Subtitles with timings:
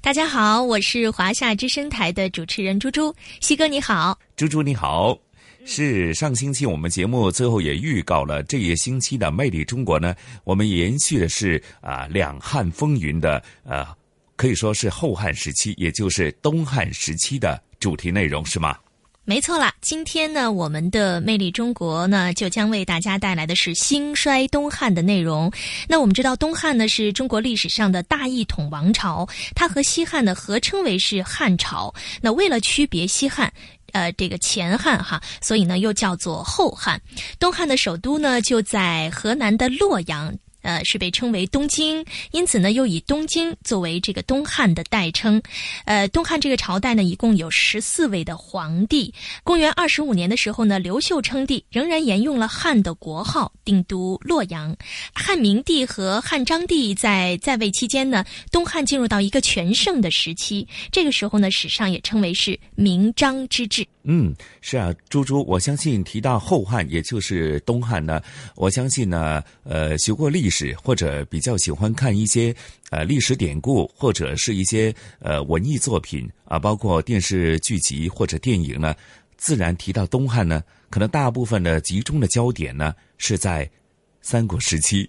[0.00, 3.14] 大家好，我是华夏之声台的主持人猪猪。
[3.40, 5.18] 西哥你好，猪猪你好。
[5.66, 13.86] 是上星期我们节目最后也预告了这一星期的《魅力中国》呢，我们延续的是啊两汉风云的呃，
[14.36, 18.76] 可以说是后汉时期，也就是东汉时期的主题内容，是吗？
[19.26, 25.50] 没错啦，今天呢，我们的《魅力中国》呢，就将为大家带来的是兴衰东汉的内容。
[25.88, 31.92] 那我们知道，东汉呢是中国历史上的大一统王朝，它和西汉呢合称为是汉朝。
[32.20, 33.50] 那为了区别西汉。
[33.92, 37.00] 呃，这个前汉哈，所以呢又叫做后汉。
[37.38, 40.34] 东汉的首都呢就在河南的洛阳。
[40.64, 45.40] 呃，是被称为东京，因此呢，又以东京作为这个东汉的代称。
[45.84, 49.12] 呃，东汉这个朝代呢，一共有十四位的皇帝。
[49.44, 54.74] 公元二十五年的时候呢，刘秀称帝，仍然沿用了汉的国号，定都洛阳。
[55.12, 60.66] 汉明帝和汉章帝在在位期间呢，东汉进入到一个全盛的时期。
[60.90, 63.86] 这个时候呢，史上也称为是明章之治。
[64.06, 68.22] 嗯，是啊，猪猪，我相信提到后汉，也就是东汉呢，
[68.54, 72.54] 我相信呢，呃，学过历史或者比较喜欢看一些
[72.90, 78.94] 呃历史典故，或者是一些呃文艺作品啊，包括电视剧集或者电影呢，
[79.38, 83.68] 自然提到东汉呢，可能大部分的集中的焦点呢是在
[84.20, 85.08] 三国时期。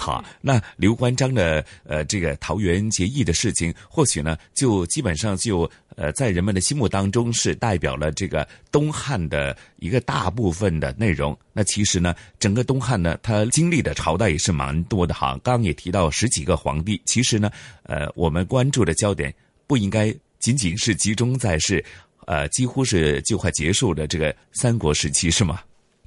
[0.00, 11.36] 好，那刘关张的呃这个桃园结义的事情，或许呢就基本上就呃在人们的心目当中是代表了这个东汉的一个大部分的内容。
[11.52, 15.32] 那其实呢，整个东汉呢，它经历的朝代也是蛮多的哈。
[15.42, 17.50] 刚刚也提到十几个皇帝，其实呢，
[17.82, 19.34] 呃，我们关注的焦点
[19.66, 21.84] 不应该仅仅是集中在是，
[22.26, 25.60] 呃，几乎是就快结束的这个三国时期，是吗？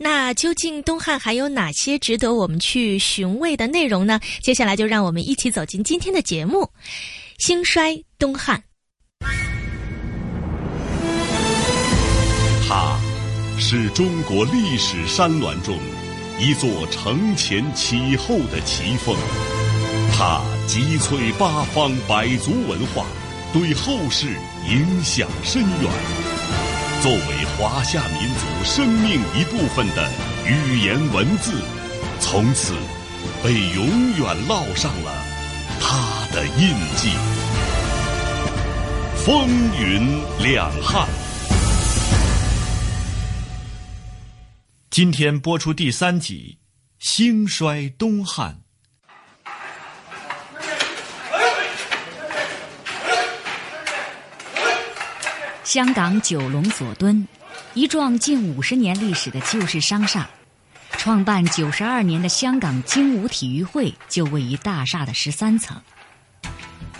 [0.04, 4.20] 那究竟东汉还有哪些值得我们去寻味的内容呢？
[4.42, 6.64] 接下来就让我们一起走进今天的节目
[7.38, 8.64] 《兴衰东汉》。
[12.68, 13.00] 它
[13.60, 15.78] 是中国历史山峦中
[16.40, 19.16] 一座承前启后的奇峰，
[20.18, 23.06] 它集萃八方百族文化，
[23.54, 24.26] 对后世
[24.68, 26.41] 影响深远。
[27.02, 30.08] 作为华夏民族生命一部分的
[30.46, 31.60] 语言文字，
[32.20, 32.76] 从此
[33.44, 35.12] 被永远烙上了
[35.80, 37.10] 它的印记。
[39.26, 41.08] 风云两汉，
[44.92, 46.60] 今天播出第三集
[47.04, 48.54] 《兴衰东汉》。
[55.72, 57.26] 香港九龙佐敦，
[57.76, 60.30] 一幢近五十年历史的旧式商厦，
[60.98, 65.82] 创办九十二年的香港精武体育会就位于大厦的十三层。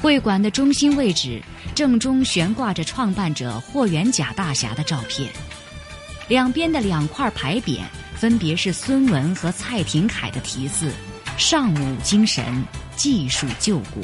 [0.02, 1.42] 会馆的中心位置
[1.76, 5.30] 正中悬挂着创办者霍元甲大侠的照片，
[6.30, 7.82] 两边的两块牌匾
[8.16, 10.94] 分别是孙文和蔡廷锴的题字
[11.38, 12.64] ：“尚武精神，
[12.96, 14.02] 技术救国。”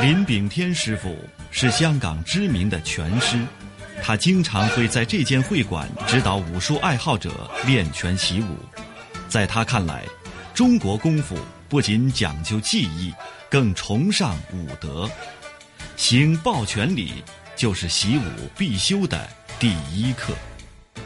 [0.00, 1.16] 林炳天师傅
[1.50, 3.38] 是香港知名的拳师，
[4.02, 7.30] 他经常会在这间会馆指导武术爱好者
[7.64, 8.56] 练拳习武。
[9.26, 10.04] 在他看来，
[10.52, 11.34] 中国功夫
[11.66, 13.12] 不仅讲究技艺，
[13.48, 15.10] 更崇尚武德。
[15.96, 17.24] 行抱拳礼
[17.56, 18.22] 就是习武
[18.56, 19.26] 必修的
[19.58, 20.34] 第一课。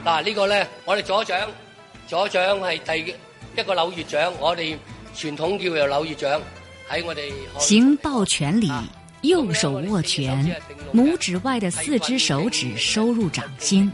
[0.04, 1.48] 嗱，呢個咧，我哋左掌，
[2.08, 3.14] 左掌係第
[3.56, 4.76] 一個柳葉掌，我哋
[5.14, 6.42] 傳統叫做柳葉掌。
[7.58, 8.68] 行抱拳礼，
[9.22, 10.60] 右手握拳，
[10.92, 13.90] 拇指外的四只手指收入掌心，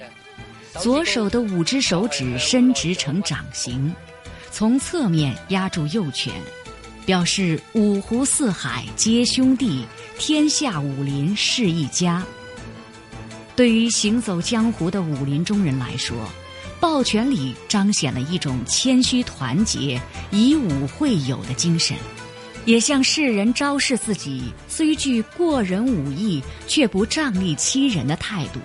[0.80, 3.94] 左手的五只手指伸直成掌形，
[4.50, 6.32] 从侧面压住右拳，
[7.04, 9.84] 表示五湖四海皆兄弟，
[10.18, 12.24] 天下武林是一家。
[13.54, 16.16] 对于行走江湖的武林中人来说，
[16.80, 20.00] 抱拳礼彰显了一种谦虚团结、
[20.30, 21.96] 以武会友的精神，
[22.66, 28.60] 也向世人昭示自己虽具过人武艺，却不仗义欺人的态度。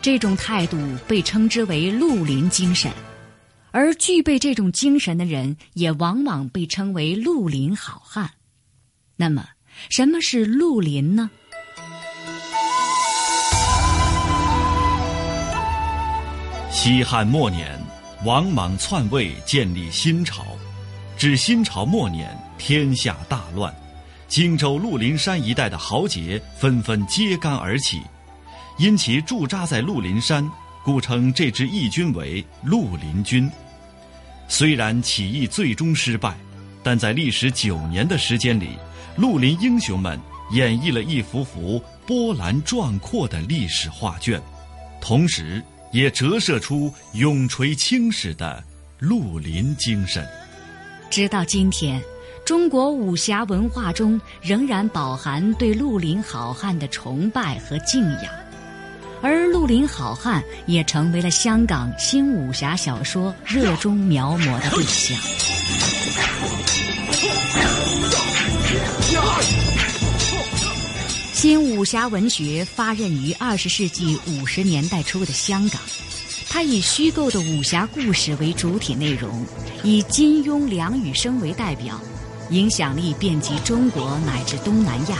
[0.00, 2.90] 这种态度被称之为绿林精神，
[3.70, 8.30] 而具备这种精神的人，也往往被称为绿林好汉。
[9.14, 9.46] 那么，
[9.90, 11.30] 什么是绿林呢？
[16.70, 17.78] 西汉末年，
[18.24, 20.44] 王莽篡位，建立新朝。
[21.18, 23.74] 至新朝末年，天下大乱，
[24.28, 28.00] 荆州鹿林山一带的豪杰纷纷揭竿而起。
[28.78, 30.48] 因其驻扎在鹿林山，
[30.84, 33.50] 故称这支义军为鹿林军。
[34.48, 36.36] 虽然起义最终失败，
[36.82, 38.70] 但在历时九年的时间里，
[39.16, 40.20] 绿林英雄们
[40.50, 44.40] 演绎了一幅幅波澜壮阔的历史画卷，
[45.00, 45.62] 同时。
[45.92, 48.62] 也折射出永垂青史的
[48.98, 50.28] 绿林精神。
[51.08, 52.02] 直到今天，
[52.46, 58.32] 中国武侠文化中仍然饱含对绿林好汉的崇拜和敬仰，
[59.20, 65.18] 而绿林好汉也成为了香港新武侠小说热衷描摹的对象。
[71.32, 75.80] 新武侠文学发轫于二十世纪五十年代初的香港，
[76.48, 79.44] 它以虚构的武侠故事为主体内容，
[79.82, 82.00] 以金庸、梁羽生为代表，
[82.50, 85.18] 影响力遍及中国乃至东南亚，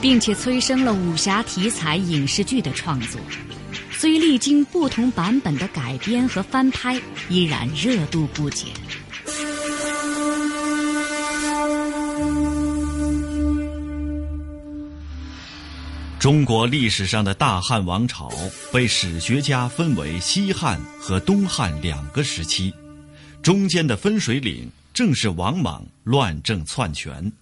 [0.00, 3.20] 并且催生了武侠题材影视剧的创作。
[3.90, 8.68] 虽历经不同版本的改编和翻拍，依然热度不减。
[16.18, 18.28] 中国历史上的大汉王朝
[18.72, 22.74] 被史学家分为西汉和东汉两个时期，
[23.40, 27.32] 中间的分水岭正是王莽乱政篡权。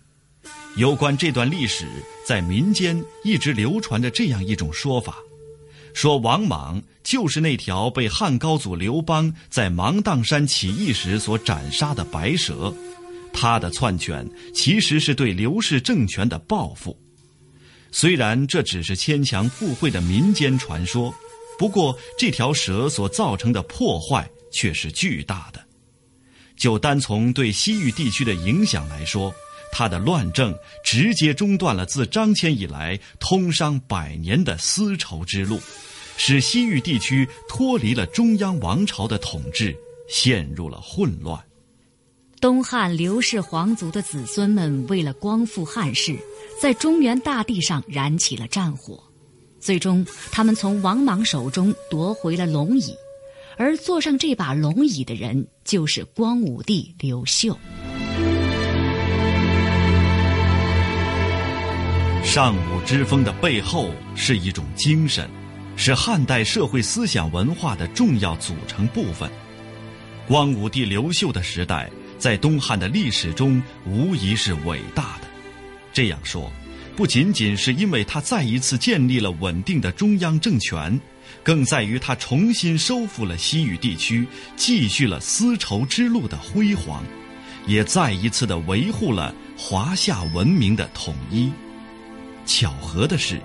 [0.76, 1.86] 有关这段历史，
[2.26, 5.16] 在民间一直流传着这样一种说法：
[5.94, 12.74] 说王莽就是那条被汉高祖刘邦在芒砀山起义时所斩杀的白蛇，
[13.32, 16.94] 他的篡权其实是对刘氏政权的报复。
[17.90, 21.14] 虽然这只是牵强附会的民间传说，
[21.58, 25.65] 不过这条蛇所造成的破坏却是巨大的。
[26.56, 29.34] 就单从对西域地区的影响来说，
[29.72, 35.60] 他的乱政直接中断了自张骞以来通商百年的丝绸之路，
[36.16, 39.76] 使西域地区脱离了中央王朝的统治，
[40.08, 41.38] 陷入了混乱。
[42.40, 46.18] 东汉刘氏皇族的子孙们为了光复汉室。
[46.58, 48.98] 在中原大地上燃起了战火，
[49.60, 52.94] 最终他们从王莽手中夺回了龙椅，
[53.58, 57.58] 而坐上这把龙椅的人就是光武帝刘秀。
[62.22, 65.28] 尚武之风的背后是一种精神，
[65.74, 69.30] 是汉代社会思想文化的重要组成部分。
[70.26, 71.88] 光武帝刘秀的时代，
[72.18, 75.28] 在东汉的历史中无疑是伟大的。
[75.94, 76.52] 这样说，
[76.94, 81.00] 不仅仅是因为他再一次建立了稳定的中央政权，
[81.46, 84.26] 更在于他重新收复了西域地区，
[84.56, 87.04] 继续了丝绸之路的辉煌，
[87.68, 91.52] 也再一次的维护了华夏文明的统一。
[92.44, 93.40] 巧合的是，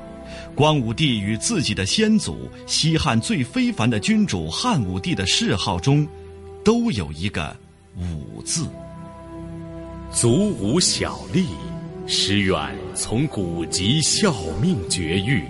[0.55, 6.07] 光武帝与自己的先祖西汉最非凡的君主汉武帝的谥号中，
[6.65, 7.55] 都有一个
[8.01, 8.67] “武”字。
[10.11, 11.45] 足无小利。
[12.07, 12.57] 实愿
[12.95, 15.45] 从古籍效命绝育，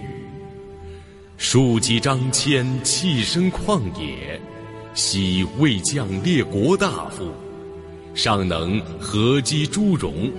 [1.43, 4.39] 庶几张骞弃身旷野，
[4.93, 7.33] 昔未将列国大夫，
[8.13, 10.31] 尚能合击诸戎，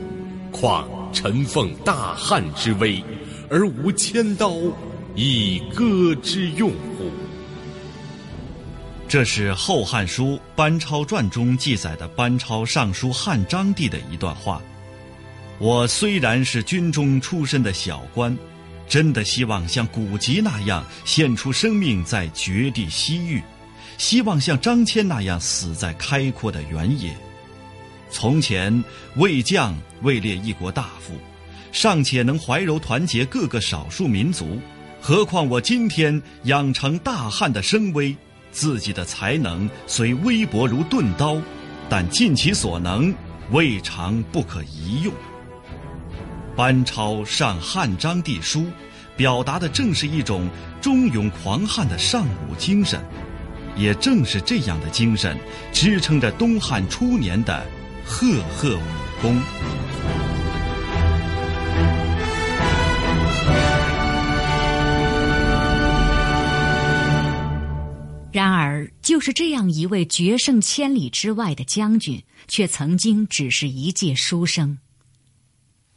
[0.53, 3.03] 况臣奉大汉之威，
[3.51, 4.55] 而无千刀
[5.17, 7.11] 以割之用乎？
[9.09, 14.63] 这是《后汉书·班超传》中记载的班超上书汉章帝的一段话。
[15.59, 18.39] 我虽然是军中出身的小官，
[18.93, 23.43] 真的希望像古籍那样献出生命在绝地西域，
[23.97, 27.17] 希望像张骞那样死在开阔的原野。
[28.11, 28.85] 从前
[29.17, 31.15] 魏将位列一国大夫，
[31.73, 34.61] 尚且能怀柔团结各个少数民族，
[35.01, 38.15] 何况我今天养成大汉的声威，
[38.51, 41.41] 自己的才能虽微薄如钝刀，
[41.89, 43.15] 但尽其所能。
[43.53, 45.13] 未尝不可一用。
[46.55, 48.67] 班超上汉章帝书，
[49.17, 50.49] 表达的正是一种
[50.83, 53.03] 忠勇狂悍的尚武精神，
[53.75, 55.39] 也正是这样的精神，
[55.73, 57.67] 支撑着东汉初年的
[58.05, 58.83] 赫赫武
[59.23, 59.41] 功。
[68.31, 74.79] 然而，就是这样一位决胜千里之外的将军，却曾经只是一介书生。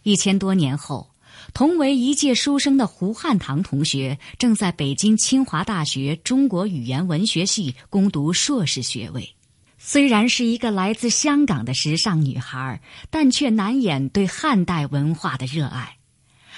[0.06, 1.10] 一千多年后，
[1.52, 9.34] 同为一届书生的胡汉堂同学，正在北京清华大学中国语言文学系攻读硕士学位。
[9.80, 15.98] 虽然是一个来自香港的时尚女孩，但却难掩对汉代文化的热爱。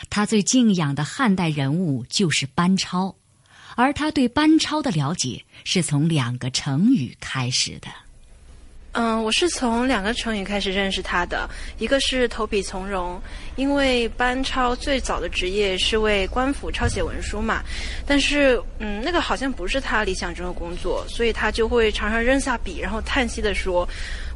[0.09, 3.15] 她最敬仰的汉代人物就是班超。
[3.77, 7.87] 而他对班超的了解是从两个成语开始的。
[8.99, 13.21] 嗯，我是从两个成语开始认识他的，一个是投笔从戎，
[13.55, 17.61] 因为班超最早的职业是为官府抄写文书嘛，
[18.07, 23.87] 但是嗯，那个好像不是他理想中的工作，所以他就会常常扔下笔，然后叹息的说。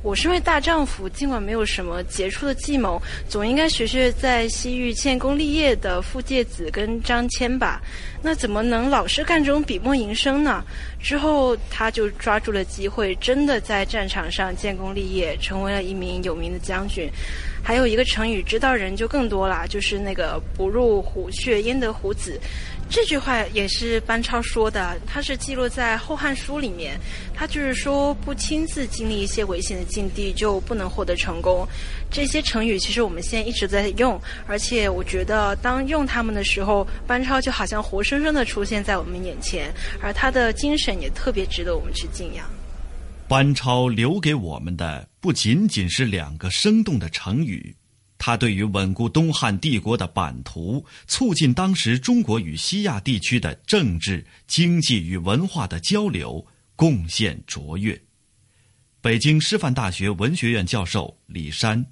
[0.04, 7.82] 我身为大丈夫，尽管没有什么杰出的计谋，总应该学学在西域建功立业的傅介子跟张骞吧。
[8.24, 10.64] 那怎么能老是干这种笔墨营生呢？
[11.00, 17.10] 之后他就抓住了机会，真的在战场上建功立业，成为了一名有名的将军。
[17.64, 22.40] 还有一个成语，知道人就更多啦，就是那个“不入虎穴，焉得虎子”。
[22.92, 27.00] 这句话也是班超说的，他是记录在《后汉书》里面。
[27.34, 31.66] 他就是说，不亲自经历一些危险的境地，就不能获得成功。
[32.12, 42.46] 这些成语其实我们现在一直在用，而且我觉得，当用他们的时候，班超就好像活生生的出现在我们眼前，而他的精神也特别值得我们去敬仰。
[43.30, 47.74] 班超留给我们的不仅仅是两个生动的成语。
[48.24, 58.00] 他对于稳固东汉帝国的版图，促进当时中国与西亚地区的政治、经济与文化的交流贡献卓越。
[59.02, 61.84] 北京师范大学文学院教授李山，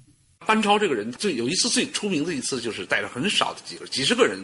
[0.46, 4.38] 班超这个人最有一次最出名的一次，就是带着很少的几个几十个人，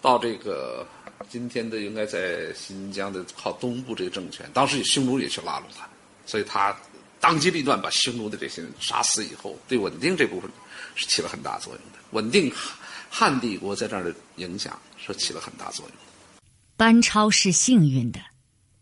[0.00, 0.88] 到这个
[1.28, 5.86] 今天的应该在新疆的靠东部这个政权，当时匈奴也去拉拢他，
[6.24, 6.74] 所以他
[7.20, 10.50] 当机立断把匈奴的这些人杀死以后，对稳定这部分。
[11.00, 12.52] 是起了很大作用的，稳定
[13.08, 15.94] 汉帝国在这儿的影响是起了很大作用。
[16.76, 18.20] 班超是幸运的，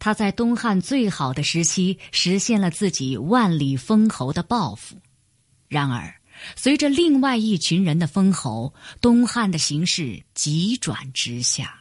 [0.00, 4.96] 他在东汉最好的时期实现了自己万里封侯的抱负。
[5.68, 6.12] 然而，
[6.56, 11.78] 随着另外一群人的封侯，东汉的形势急转直下。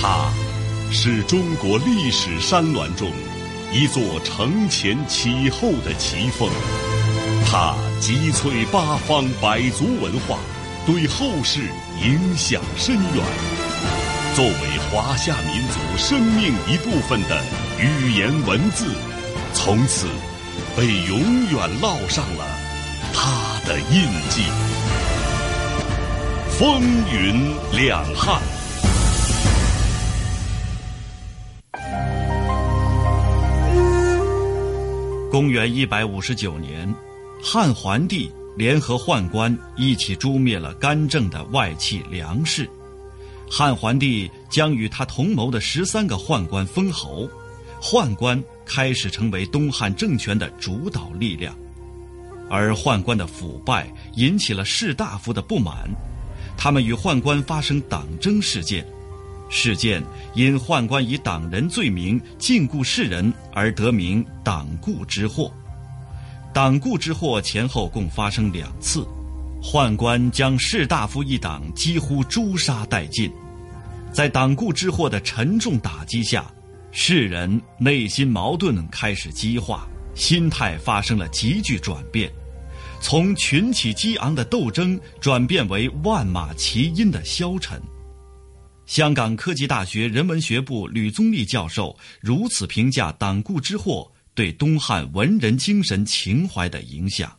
[0.00, 0.32] 他，
[0.92, 3.10] 是中国历史山峦中。
[3.74, 6.46] 一座承前启后的奇峰，
[7.46, 10.38] 它击碎八方百族文化，
[10.84, 11.60] 对后世
[12.04, 13.24] 影响深远。
[14.34, 17.42] 作为华夏民族生命一部分的
[17.78, 18.94] 语言文字，
[19.54, 20.06] 从此
[20.76, 21.18] 被永
[21.50, 22.44] 远烙上了
[23.14, 24.42] 它的印记。
[26.58, 28.38] 风云两汉。
[35.42, 36.94] 公元一百五十九年，
[37.42, 42.70] 汉桓帝联合宦官一起诛灭了干政的外戚梁氏。
[43.50, 47.28] 汉桓帝将与他同谋的十三个宦官封侯，
[47.80, 51.52] 宦官开始成为东汉政权的主导力量。
[52.48, 55.90] 而宦官的腐败引起了士大夫的不满，
[56.56, 58.86] 他们与宦官发生党争事件。
[59.54, 60.02] 事件
[60.34, 65.52] 因宦官以党人罪名禁锢士人而得名“党锢之祸”。
[66.54, 69.06] 党锢之祸前后共发生两次，
[69.62, 73.30] 宦官将士大夫一党几乎诛杀殆尽。
[74.10, 76.50] 在党锢之祸的沉重打击下，
[76.90, 82.32] 士人内心矛盾开始激化，心态发生了急剧转变，
[83.02, 87.78] 从群起激昂的斗争转变为万马齐喑的消沉。
[88.92, 97.34] 香港科技大学人文学部吕宗立教授如此评价党锢之祸对东汉文人精神情怀的影响：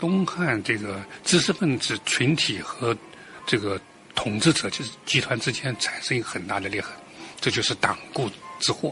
[0.00, 2.96] 东汉这个知识分子群体和
[3.46, 3.78] 这个
[4.14, 6.90] 统治者就是集团之间产生一个很大的裂痕，
[7.38, 8.90] 这就是党锢之祸。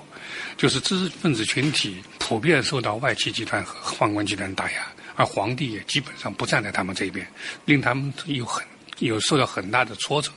[0.59, 7.26] 就是知识分子群体普遍受到外戚集团和宦官集团打压，而皇帝也基本上不站在他们这一边，
[7.64, 8.62] 令他们有很
[8.99, 10.31] 有受到很大的挫折。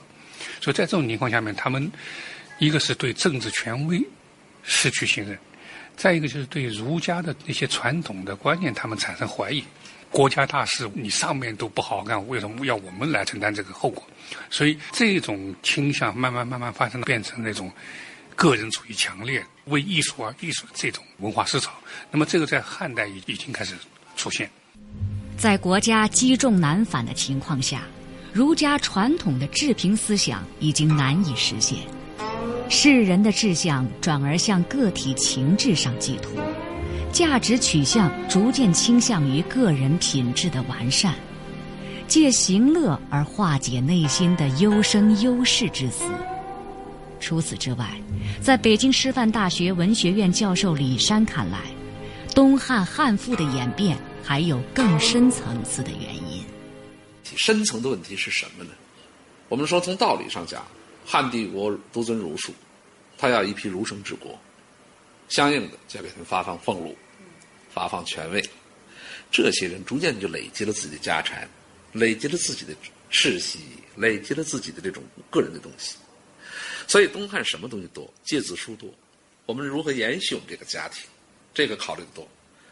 [0.65, 1.91] 所以在这种情况下面，他们
[2.57, 4.03] 一个是对政治权威
[4.63, 5.38] 失去信任，
[5.95, 9.63] 再一个就是对儒家的那些传统的观念，他们产生怀疑。
[10.10, 14.03] 国家大事，你上面都不好好干，为什么要我们来承担这个后果？
[14.50, 17.72] 所以这种倾向慢慢慢慢发生，变成那种
[18.36, 21.72] 个人主义强烈、为艺术而艺术这种文化思潮。
[22.10, 23.75] 那么这个在汉代已已经开始
[24.15, 24.50] 出现。
[25.38, 27.84] 在国家积重难返的情况下，
[28.36, 31.77] 儒家传统的治平思想已经难以实现，
[32.68, 36.34] 世人的志向转而向个体情志上寄托。
[37.13, 41.15] 价值取向逐渐倾向于个人品质的完善，
[42.10, 46.04] 借行乐而化解内心的忧生忧世之思。
[47.22, 47.89] 除此之外，
[48.42, 51.60] 在北京师范大学文学院教授李山看来，
[52.34, 56.44] 东汉汉赋的演变还有更深层次的原因。
[57.38, 58.72] 深层的问题是什么呢？
[59.50, 60.65] 我们说从道理上讲，
[61.05, 62.53] 汉帝国独尊儒术，
[63.17, 64.39] 他要一批儒生治国，
[65.29, 66.96] 相应的就要给他们发放俸禄。
[67.74, 68.41] 发放权位，
[69.29, 71.46] 这些人逐渐就累积了自己的家产，
[71.91, 72.74] 累积了自己的
[73.10, 73.60] 世袭，
[73.98, 75.98] 累积了自己的这种个人的东西。
[76.88, 78.10] 所以东汉什么东西多？
[78.24, 78.89] 借字书多。
[79.46, 81.03] 我们如何延续我们这个家庭？
[81.53, 82.25] 这个考虑的多。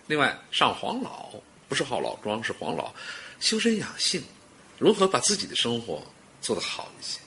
[0.07, 1.31] 另外，上黄老
[1.67, 2.95] 不是好老庄，是黄老，
[3.41, 4.23] 修身养性，
[4.83, 6.05] 如何把自己的生活
[6.41, 7.17] 做得好一些？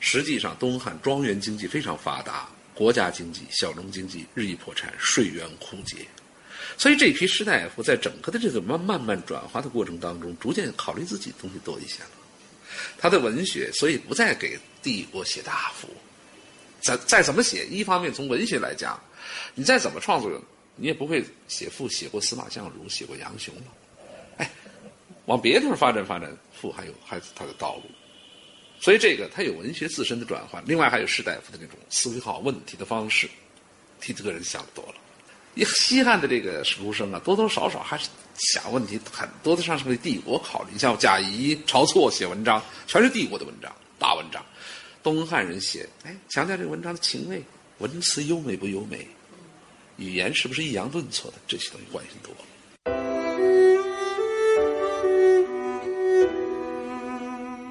[0.00, 5.98] 实际上，东汉庄园经济非常发达，国家经济、小农经济日益破产，税源枯竭。
[6.78, 12.10] 所以这批士大夫在整个的这个慢慢慢转化的过程当中，逐渐考虑自己东西多一些了。
[12.96, 15.86] 他的文学，所以不再给帝国写大赋。
[16.80, 18.98] 再再怎么写，一方面从文学来讲，
[19.54, 20.42] 你再怎么创作，
[20.74, 23.64] 你也不会写赋写过司马相如，写过杨雄了。
[25.26, 27.82] 往别的地方发展发展，富还有还有它的道路。
[28.80, 33.28] 所以这个他有文学自身的转换，另外还有士大夫的那种思考问题的方式，
[34.00, 34.94] 替这个人想多了。
[35.64, 40.70] 西汉的这个儒生啊，多多少少还是想问题很多的，上是为帝国考虑。
[40.72, 44.44] 你像贾谊、晁错写文章，全是帝国的文章，大文章。
[45.02, 47.42] 东汉人写，哎，强调这个文章的情味，
[47.78, 49.06] 文辞优美不优美，
[49.96, 52.40] 语言是不是抑扬顿挫的，这些东西关心多了。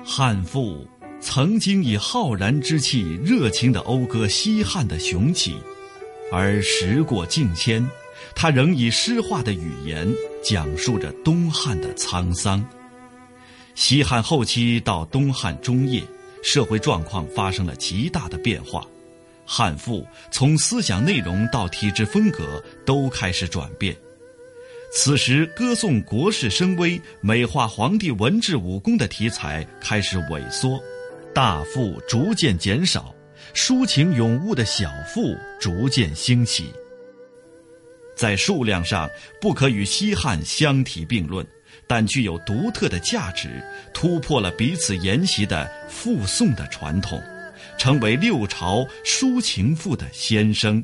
[0.06, 0.86] 汉赋
[1.22, 5.56] 曾经以浩然之气，热情的讴歌西汉的雄起。
[6.30, 7.88] 而时过境迁，
[8.36, 10.06] 他仍以诗化的语言
[10.44, 12.64] 讲述着东汉的沧桑。
[13.76, 16.04] 西汉后期到东汉中叶，
[16.44, 18.86] 社会状况发生了极大的变化，
[19.46, 23.96] 汉赋从思想内容到体制风格都开始转变。
[24.96, 30.80] 此时，歌颂国士声威、美化皇帝文治武功的题材开始萎缩，
[31.34, 33.14] 大赋逐渐减少。
[33.56, 36.72] 抒情咏物的小赋逐渐兴起，
[38.16, 39.10] 在数量上
[39.42, 41.46] 不可与西汉相提并论，
[41.88, 47.22] 但具有独特的价值，突破了彼此沿袭的赋颂的传统，
[47.78, 50.84] 成为六朝抒情赋的先声。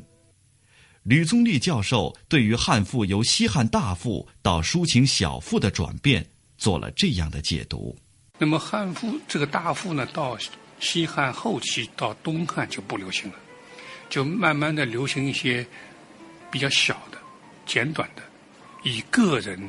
[1.02, 6.26] 吕宗立教授对于汉赋由西汉大赋到抒情小赋的转变
[6.58, 7.96] 做了这样的解读。
[8.38, 10.38] 那么汉赋这个大赋呢，到。
[10.82, 13.36] 西汉后期到东汉就不流行了，
[14.08, 15.62] 就慢慢的流行一些
[16.50, 17.18] 比较小的、
[17.66, 18.22] 简短的，
[18.82, 19.60] 以个人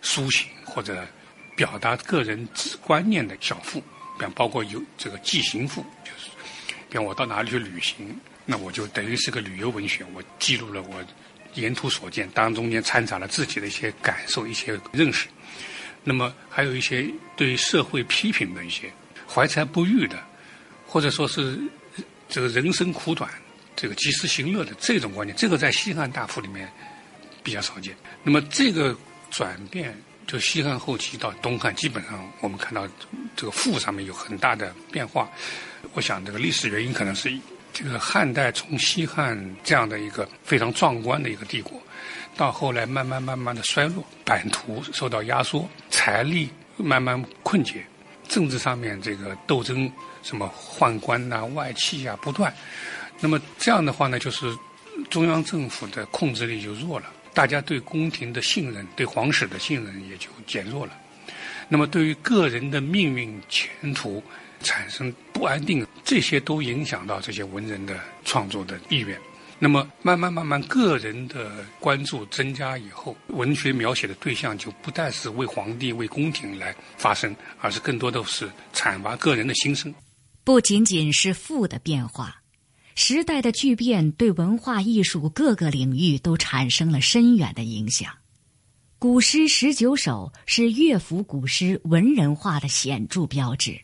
[0.00, 1.04] 抒情或者
[1.56, 2.48] 表达个人
[2.80, 3.80] 观念的小赋，
[4.16, 6.30] 比方包括有这个寄行赋，就是
[6.88, 11.04] 比方我到哪里去旅行，那我就等于是个旅游文学，我记录了我
[11.54, 15.26] 沿途所见，当中间掺杂了自己的一些感受、一些认识。
[16.02, 18.92] 那么还有一些对社会批评的一些
[19.26, 20.22] 怀才不遇的。
[20.86, 21.58] 或者说是
[22.28, 23.28] 这个人生苦短，
[23.74, 26.70] 这个及时行乐的这种观念，这个在西汉大赋里面
[27.42, 27.96] 比较少见。
[28.22, 28.96] 那么这个
[29.28, 29.92] 转变，
[30.24, 32.86] 就西汉后期到东汉，基本上我们看到
[33.34, 35.28] 这个赋上面有很大的变化。
[35.94, 37.28] 我想这个历史原因可能是
[37.74, 41.78] 这个汉代从西汉这样的一个非常壮观的一个帝国，
[42.36, 47.84] 到后来慢慢慢慢的衰落，版图受到压缩，财力慢慢困竭，
[48.28, 49.92] 政治上面这个斗争。
[50.22, 52.50] 什么宦官呐、外戚啊不断，
[53.20, 54.46] 那么这样的话呢，就是
[55.10, 60.94] 中央政府的控制力就弱了，大家对宫廷的信任、对皇室的信任也就减弱了。
[61.68, 64.22] 那么对于个人的命运前途
[64.62, 69.20] 产生不安定，这些都影响到这些文人的创作的意愿。
[69.58, 79.92] 那么慢慢慢慢，个人的关注增加以后，文学描写的对象就不再是为皇帝、为宫廷来发声，而是更多的是阐发个人的心声。
[80.42, 82.42] 不仅仅是赋的变化，
[82.94, 88.12] 时代的巨变对文化艺术各个领域都产生了深远的影响。
[88.98, 93.80] 古诗十九首是乐府古诗文人化的显著标志，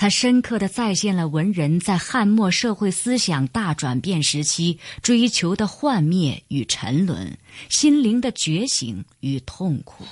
[0.00, 7.36] 他深刻的再现了文人在汉末社会思想大转变时期追求的幻灭与沉沦，
[7.68, 10.04] 心灵的觉醒与痛苦。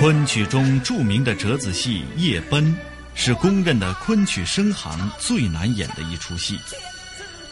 [0.00, 2.64] 昆曲中著名的折子戏《夜奔》，
[3.14, 6.58] 是公认的昆曲生行最难演的一出戏。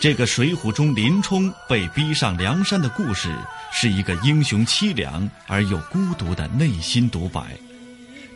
[0.00, 3.36] 这个《水浒》中林冲被逼上梁山的故事，
[3.70, 7.54] 是一个英雄凄凉而又孤独的内心独白，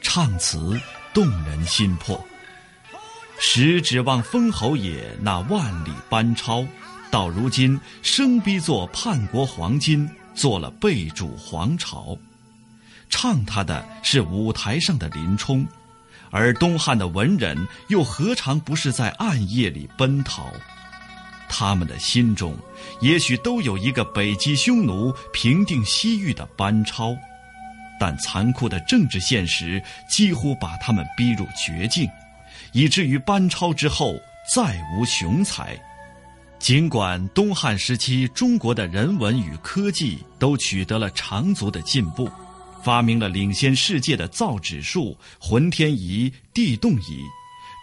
[0.02, 0.78] 唱词
[1.14, 2.22] 动人心魄。
[3.38, 6.66] 时指望封侯爷那万里班超，
[7.10, 12.14] 到如今生逼做叛国黄金，做了背主皇朝。
[13.12, 15.64] 唱他的是舞台上的林冲，
[16.30, 20.50] 而东汉的文人又何尝不是在暗夜里奔逃？
[21.46, 22.56] 他们的心中，
[23.02, 27.14] 也许都有一个北击匈奴、平定西域的班超，
[28.00, 32.08] 但残酷的政治现实几乎把他们逼入绝境，
[32.72, 34.18] 以至于班超之后
[34.52, 35.78] 再无雄才。
[36.58, 42.30] 尽管东汉时期中国的人文与科技都取得了长足的进步。
[42.84, 47.22] 发明了领先世界的造纸术、浑天仪、地动仪，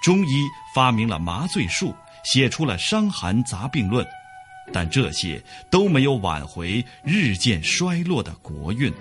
[0.03, 4.05] 中医发明了麻醉术，写出了《伤寒杂病论》，
[4.73, 8.93] 但这些都没有挽回日渐衰落的国运。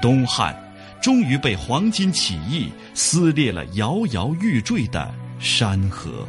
[0.00, 0.58] 东汉
[1.02, 6.26] 终于被黄巾起义撕裂了摇摇欲坠的山河。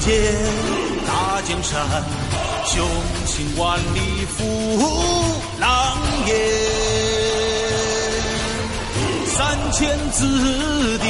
[0.00, 0.10] 剑
[1.06, 1.78] 大江山，
[2.64, 2.88] 雄
[3.26, 4.38] 心万里赴
[5.60, 6.28] 狼烟。
[9.26, 11.06] 三千子弟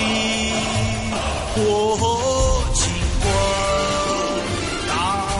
[1.54, 1.58] 过
[2.74, 3.26] 秦关，
[4.88, 4.92] 大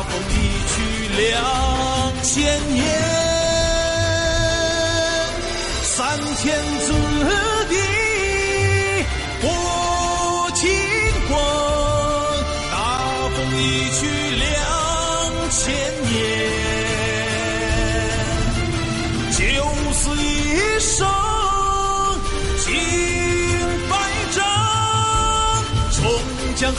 [0.08, 0.32] 风一
[0.70, 0.72] 去
[1.20, 1.22] 两
[2.22, 2.28] 千
[2.72, 2.78] 年。
[5.82, 5.98] 三
[6.36, 6.46] 千
[6.80, 6.86] 子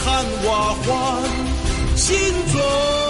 [0.01, 1.23] 终将汉瓦换
[1.95, 2.17] 新
[2.51, 3.01] 装。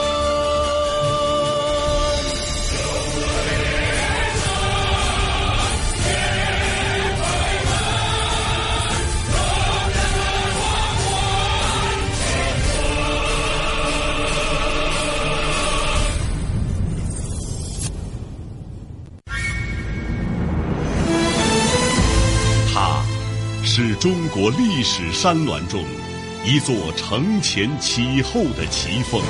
[23.74, 25.82] 是中国历史山峦中
[26.44, 29.22] 一座承前启后的奇峰，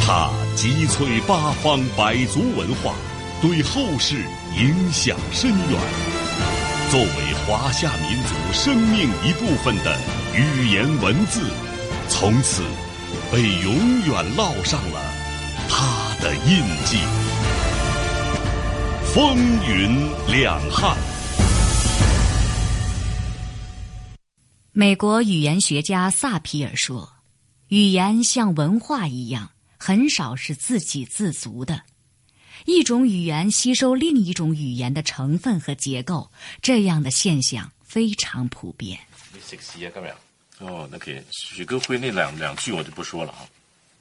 [0.00, 2.94] 它集萃八方百族文化，
[3.42, 4.24] 对后世
[4.56, 5.80] 影响深远。
[6.90, 9.98] 作为华夏民族生命一部分的
[10.34, 11.42] 语言文字，
[12.08, 12.62] 从此
[13.30, 15.02] 被永远烙上了
[15.68, 17.00] 它的印记。
[19.12, 19.36] 风
[19.68, 20.96] 云两汉。
[24.76, 27.12] 美国语言学家萨皮尔说
[27.70, 31.80] ：“语言像文化一样，很少是自给自足的。
[32.64, 36.28] 一种语言吸收另一种语言的成分和结构，
[36.60, 38.98] 这样的现象非常普遍。”
[39.32, 39.92] 你食屎啊！
[39.94, 40.12] 今日
[40.58, 41.22] 哦，那可以。
[41.30, 43.46] 许歌辉那两两句我就不说了啊。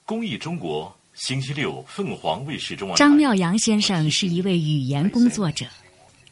[0.07, 2.97] 公益中国，星期六凤凰卫视中文。
[2.97, 5.67] 张妙阳先生是一位语言工作者，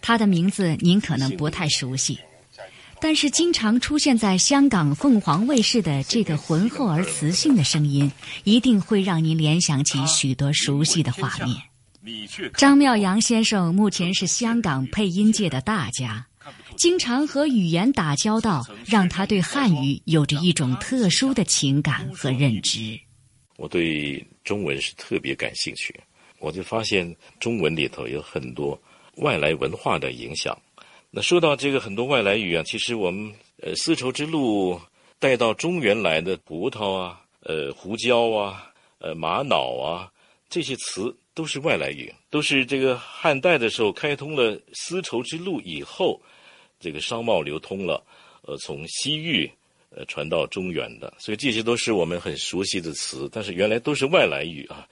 [0.01, 2.19] 他的名字您可能不太熟悉，
[3.01, 8.09] 但是经常出现在香港凤凰卫视的这个浑厚而磁性的声音，
[8.43, 11.57] 一定会让您联想起许多熟悉的画面。
[12.55, 16.25] 张妙阳先生目前是香港配音界的大家。
[16.75, 22.99] 经常和语言打交道，让他对汉语有着一种特殊的情感和认知。
[23.57, 25.93] 我对中文是特别感兴趣，
[26.39, 28.79] 我就发现中文里头有很多
[29.17, 30.57] 外来文化的影响。
[31.13, 34.79] 那说到这个很多外来语啊，其实我们呃丝绸之路
[35.19, 40.09] 带到中原来的葡萄啊、呃胡椒啊、呃玛瑙啊
[40.49, 46.19] 这些词都是外来语，都是这个汉代的时候开通了丝绸之路以后。
[46.79, 48.03] 这个商贸流通了，
[48.41, 49.47] 呃，从西域
[49.91, 54.87] 呃传到中原的，所以这些都是我们很熟悉的词，但是原来都是外来语啊，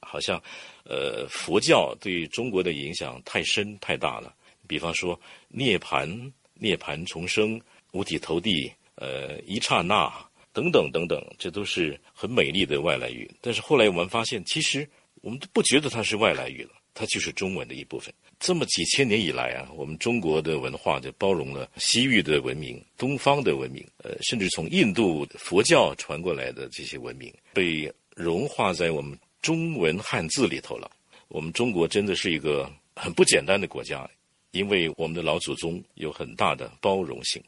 [0.00, 0.42] 好像
[0.84, 4.32] 呃佛教对中国的影响太深太大了。
[4.66, 7.60] 比方说涅盘、涅盘重生、
[7.92, 10.12] 五体投地、呃一刹那
[10.52, 13.30] 等等等等，这都是很美丽的外来语。
[13.40, 14.88] 但是后来我们发现，其实
[15.20, 18.12] 我们都不觉得它是外来语了，它就是中文的一部分。
[18.38, 30.90] 这么几千年以来啊，我们中国的文化就包容了西域的文明、东方的文明，呃，甚至从印度佛教传过来的这些文明，被融化在我们中文汉字里头了。
[31.28, 34.08] 我们中国真的是一个很不简单的国家，
[34.56, 37.42] 因为我们的老祖宗有很大的包容性。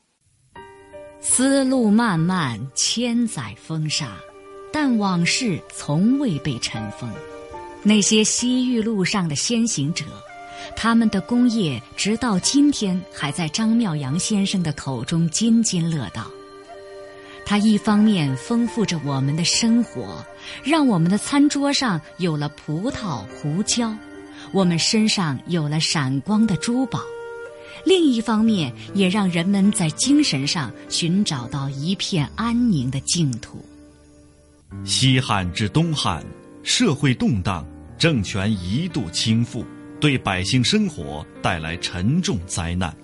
[1.20, 4.18] 丝路漫漫千载风沙，
[4.70, 7.10] 但往事从未被尘封。
[7.82, 10.04] 那些西域路上的先行者。
[10.76, 16.30] 他们的功业直到今天还在张妙阳先生的口中津津乐道。
[17.46, 20.22] 他一方面丰富着我们的生活，
[20.62, 23.96] 让我们的餐桌上有了葡萄、胡椒，
[24.52, 27.00] 我们身上有了闪光的珠宝；
[27.84, 33.64] 另一方面，也让人们在精神上寻找到一片安宁的净土。
[34.84, 36.24] 西汉至东汉，
[36.62, 37.66] 社会动荡，
[37.98, 39.64] 政权一度倾覆。
[40.00, 42.94] 对百姓生活带来沉重灾难，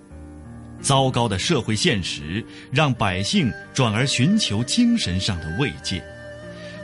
[0.81, 6.01] 糟糕的社会现实让百姓转而寻求精神上的慰藉。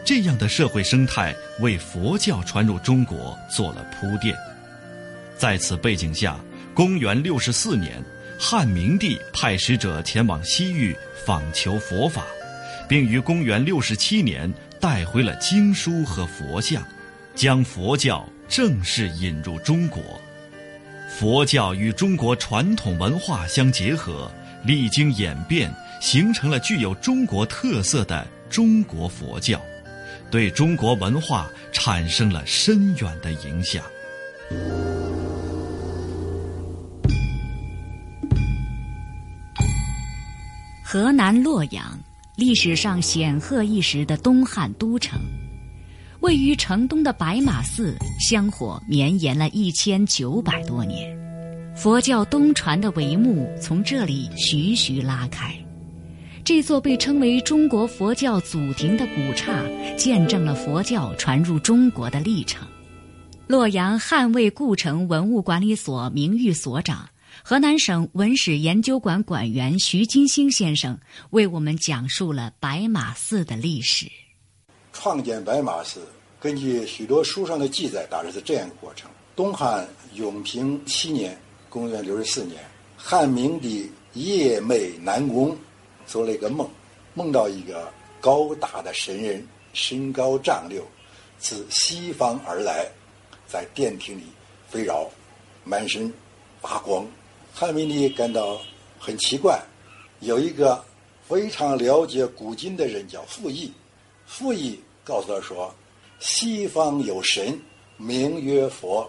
[0.05, 4.35] 这样的社会生态为佛教传入中国做了铺垫。
[5.41, 6.39] 在此背景下，
[6.75, 8.05] 公元六十四年，
[8.39, 12.27] 汉明帝派使者前往西域访求佛法，
[12.87, 16.87] 并于公元六十七年带回了经书和佛像，
[17.35, 18.23] 将佛教。
[18.51, 20.21] 正式引入中国，
[21.09, 24.29] 佛教与中国传统文化相结合，
[24.65, 29.63] 历经演变，形成了具有中国特色的中国佛教，
[30.33, 33.85] 对中国文化产生了深远的影响。
[40.93, 41.97] 河南洛阳，
[42.35, 45.21] 历史上显赫一时的东汉都城。
[46.19, 51.17] 位于城东的白马寺香火绵延了一千九百多年，
[51.77, 55.55] 佛教东传的帷幕从这里徐徐拉开。
[56.43, 59.63] 这座被称为中国佛教祖庭的古刹，
[59.97, 62.67] 见证了佛教传入中国的历程。
[63.47, 67.09] 洛阳汉魏故城文物管理所名誉所长、
[67.43, 70.99] 河南省文史研究馆馆员徐金星先生
[71.31, 74.07] 为我们讲述了白马寺的历史。
[74.93, 76.07] 创建白马寺，
[76.39, 81.37] 根据许多书上的记载，大致是这样一个过程：东汉永平七年
[81.71, 82.63] （公元六十四年），
[82.97, 85.57] 汉明帝夜寐南宫，
[86.07, 86.69] 做了一个梦，
[87.15, 90.87] 梦到一个高大的神人，身高丈六，
[91.39, 92.87] 自西方而来，
[93.47, 94.25] 在殿厅里
[94.69, 95.09] 飞绕，
[95.65, 96.13] 满身
[96.61, 97.07] 发光。
[97.61, 98.59] 汉明帝感到
[98.99, 99.63] 很奇怪，
[100.21, 100.83] 有一个
[101.29, 103.71] 非常了解古今的人叫傅毅。
[104.25, 105.71] 傅毅告诉他说
[106.21, 107.61] ：“西方有神，
[107.99, 109.07] 名曰佛，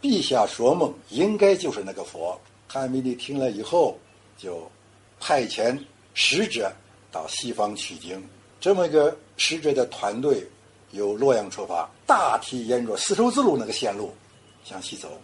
[0.00, 3.98] 陛下说梦应该就是那个佛。”汉明帝听了以后，
[4.36, 4.70] 就
[5.18, 5.76] 派遣
[6.14, 6.72] 使者
[7.10, 8.24] 到西方取经。
[8.60, 10.46] 这么一个使者的团队
[10.92, 14.14] 由洛阳出发，大体沿着丝绸之路那个线路
[14.62, 15.20] 向西走。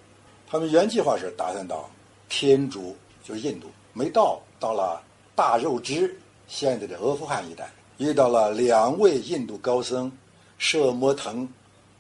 [0.49, 1.89] 他们原计划是打算到
[2.37, 5.01] 天竺，就是印度，没到，到了
[5.37, 6.19] 大肉支，
[6.49, 7.71] 现在的阿富汗一带。
[7.99, 10.11] 遇到了两位印度高僧，
[10.59, 11.49] 舍摩腾、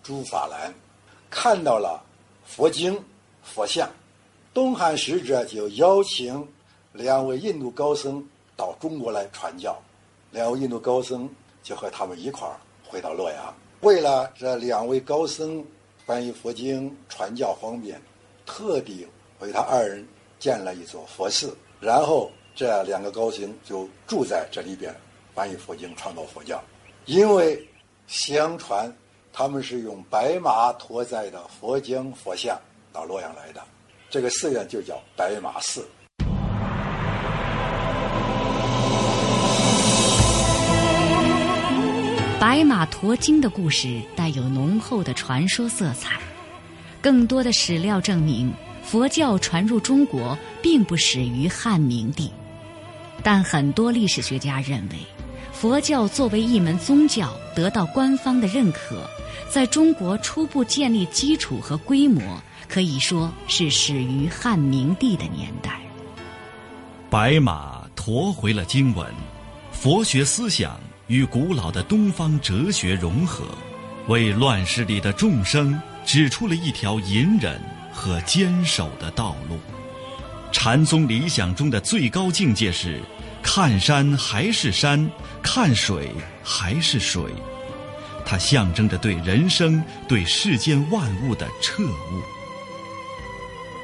[0.03, 0.75] 朱法兰，
[1.31, 2.03] 看到了
[2.44, 3.01] 佛经、
[3.44, 3.88] 佛像，
[4.53, 6.44] 东汉使者就邀请
[6.92, 8.20] 两位印度高僧
[8.57, 9.81] 到中国来传教。
[10.33, 11.31] 两位印度高僧
[11.62, 13.55] 就和他们一块儿回到洛阳。
[13.83, 15.64] 为了这两位高僧
[16.05, 18.03] 翻译佛经、传教方便，
[18.44, 19.07] 特地
[19.38, 20.05] 为他二人
[20.44, 21.57] 建了一座佛寺。
[21.80, 24.94] 然后这两个高僧就住在这里边，
[25.35, 26.62] 翻译佛经、传导佛教。
[27.07, 27.66] 因为
[28.07, 28.94] 相传
[29.33, 32.61] 他们是用白马驮载的佛经佛像
[32.92, 33.62] 到洛阳来的，
[34.11, 35.88] 这个寺院就叫白马寺。
[42.38, 46.20] 白马驮经的故事带有浓厚的传说色彩，
[47.00, 48.52] 更多的史料证明，
[48.85, 52.31] 佛教传入中国并不始于汉明帝，
[53.23, 54.99] 但很多历史学家认为，
[55.53, 59.09] 佛教作为一门宗教得到官方的认可，
[59.49, 62.23] 在中国初步建立基础和规模，
[62.68, 65.81] 可以说是始于汉明帝的年代。
[67.09, 69.07] 白马驮回了经文，
[69.73, 70.79] 佛学思想。
[71.09, 73.44] 与古老的东方哲学融合，
[74.09, 77.61] 为乱世里的众生指出了一条隐忍
[77.94, 79.59] 和坚守的道路。
[80.52, 83.00] 禅宗理想中的最高境界是：
[83.42, 85.09] 看山还是山，
[85.42, 86.11] 看水
[86.42, 87.22] 还是水。
[88.26, 92.22] 它象征着对人生、对世间万物的彻悟。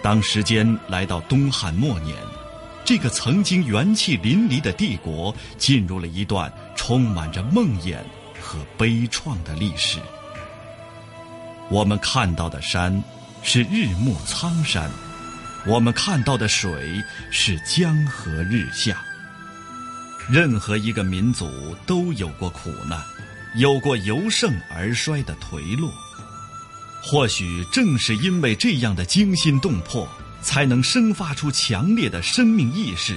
[0.03, 2.17] 当时间来到东汉末年。
[2.83, 7.97] 这个曾经元气淋漓的帝国，进入了一段充满着梦魇
[8.41, 10.01] 和悲怆的历史。
[11.69, 13.01] 我们看到的山
[13.43, 14.91] 是日暮苍山，
[15.67, 19.03] 我们看到的水是江河日下。
[20.29, 23.01] 任何一个民族都有过苦难，
[23.57, 25.93] 有过由盛而衰的颓落。
[27.03, 30.09] 或许正是因为这样的惊心动魄。
[30.43, 33.15] 才能生发出强烈的生命意识，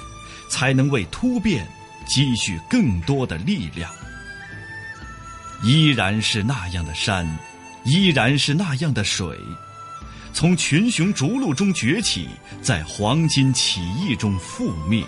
[0.49, 1.65] 才能为突变
[2.05, 3.89] 积蓄更多的力量。
[5.63, 7.25] 依然是那样的山，
[7.85, 9.39] 依然是那样的水，
[10.33, 12.27] 从群雄逐鹿中崛起，
[12.61, 15.05] 在黄巾起义中覆灭。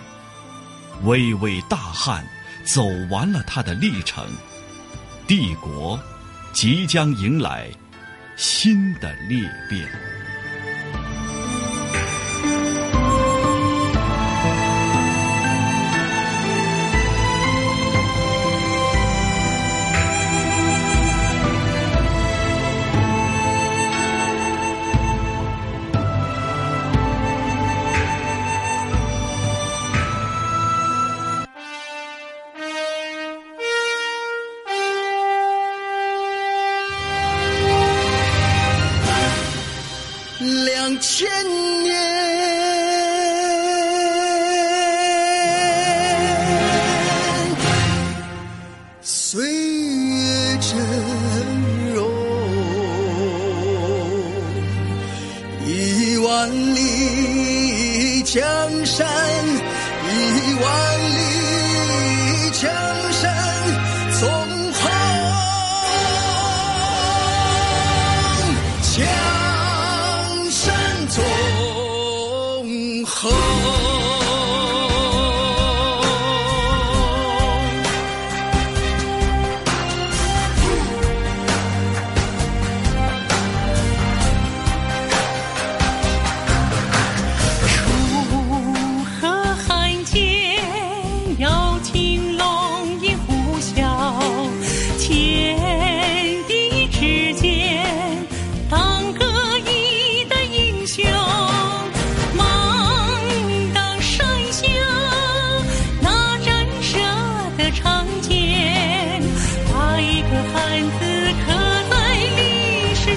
[1.04, 2.26] 巍巍大汉
[2.64, 4.26] 走完了他的历程，
[5.28, 6.00] 帝国
[6.54, 7.68] 即将迎来
[8.38, 10.15] 新的裂变。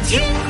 [0.09, 0.48] 想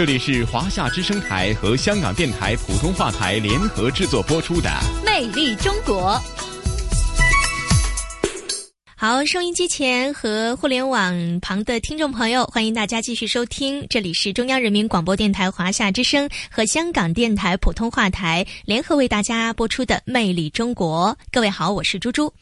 [0.00, 4.70] 这里是华夏之声台和香港电台普通话台联合制作播出的
[5.04, 6.14] 《魅力中国》。
[8.96, 21.14] 好，收音机前和互联网旁的听众朋友，欢迎大家继续收听，这里是中央人民广播电台华夏之声和香港电台普通话台联合为大家播出的《魅力中国》。
[21.30, 22.32] 各位好，我是猪猪。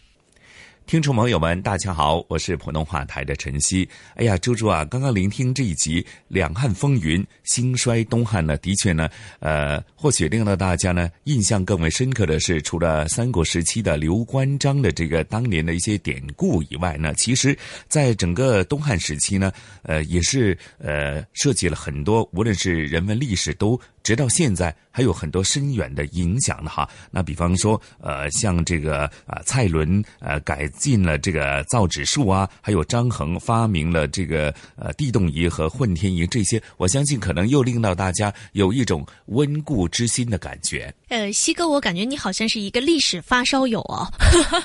[0.89, 3.87] 听众朋友们，大家好，我是普通话台的陈曦。
[4.15, 9.07] 哎呀，猪猪啊，刚刚聆听这一集《两汉风云》，兴衰东汉呢，的确呢，
[9.41, 17.55] 呃，或许令到大家呢印象更为深刻的是，除了三国时期的刘关张的这个当年的一些典故以外呢，其实
[17.87, 23.79] 在整个东汉时期呢，呃，也是呃涉及了很多，无论是人文历史都。
[24.09, 26.89] 直到现在还有很多深远的影响的哈。
[27.11, 40.91] 那比方说，呃，像这个啊，蔡伦呃改进了这个造纸术啊，还有张衡发明了这个呃地动仪和混天仪这些，我相信可能又令到大家有一种温故知新的感觉。
[41.09, 44.11] 呃，西哥，我感觉你好像是一个历史发烧友哦。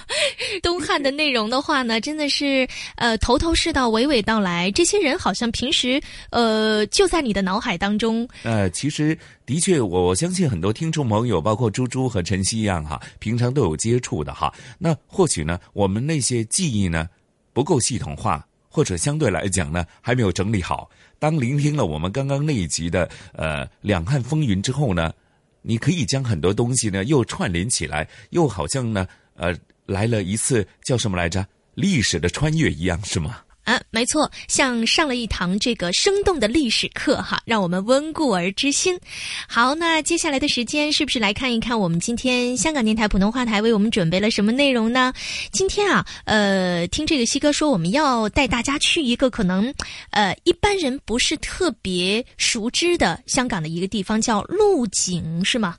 [0.63, 2.65] 东汉的内容的话呢，真的是
[2.95, 4.71] 呃 头头是道、娓娓道来。
[4.71, 8.25] 这些人好像平时呃就在你的脑海当中。
[8.43, 9.17] 呃，其实。
[9.45, 14.53] 的确，我相信很多听众朋友，包括猪猪和晨曦一样哈，平常都有接触的哈。
[14.77, 17.09] 那或许呢，我们那些记忆呢
[17.51, 20.89] 不够系统化，或者相对来讲呢还没有整理好。
[21.19, 25.13] 当聆听了我们刚刚那一集的呃两汉风云之后呢，
[25.61, 29.53] 你可以将很多东西呢又串联起来，又好像呢呃
[29.85, 33.37] 来了一次叫什么来着历史的穿越一样，是吗？
[33.63, 38.99] 啊，没错，像上了一堂这个生动的历史课哈，让我们温故而知新。
[39.47, 45.13] 好，那接下来的时间是不是来看一看我们今天香港电台普通话台为我们准备了什么内容呢？
[45.51, 49.73] 今天啊，呃，听这个西哥说，我们要带大家去一个可能
[50.09, 55.75] 呃一般人不是特别熟知的香港的一个地方，叫鹿景，是吗？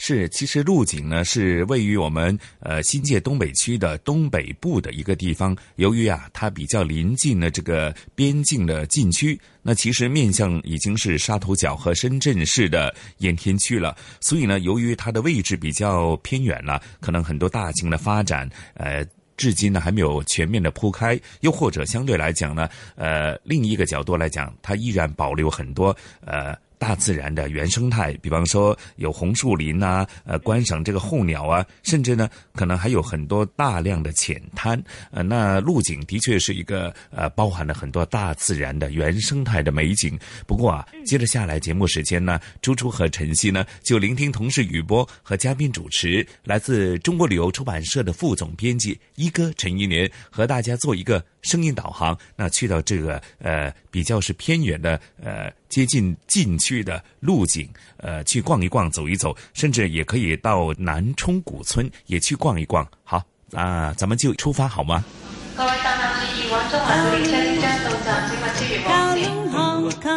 [0.00, 5.54] 是，其实鹿井呢是位于我们呃新界东北区的东北部的一个地方。
[5.74, 13.96] 由于啊它比较临近了这个边境的禁区，那其实面向已经是沙头角和深圳市的盐田区了。
[14.20, 19.04] 所以呢，由于它的位置比较偏远了，可能很多大型的发展呃
[19.36, 21.20] 至今呢还没有全面的铺开。
[21.40, 25.94] 又或者相对来讲呢，呃另一个角度来讲，它依然保留很多
[26.24, 26.56] 呃。
[26.78, 34.82] 大自然的原生态，比方说有红树林啊，呃，观赏这个候鸟啊，甚至呢，可能还有很多大量的浅滩。
[35.10, 40.18] 呃，那路景的确是一个呃，包含了很多大自然的原生态的美景。
[40.46, 51.24] 不过啊，接着下来节目时间呢，朱朱和晨曦呢，就聆听同事雨波和嘉宾主持，来自中国旅游出版社的副总编辑一哥陈一年和大家做一个。
[51.42, 57.68] 声音导航，那去到这个呃比较是偏远的呃接近禁区的路景，
[57.98, 62.86] 呃去逛一逛走一走，甚至也可以到南充古村也去逛一逛。
[63.04, 63.22] 好
[63.52, 65.04] 啊，咱们就出发好吗？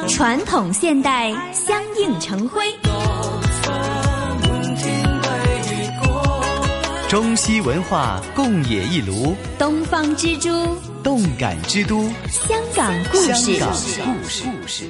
[0.07, 2.61] 传统现代相映成辉。
[7.09, 10.49] 中西文化共冶一炉，东方之珠，
[11.03, 13.33] 动感之都，香港故事。
[13.33, 14.85] 香港故事，故事。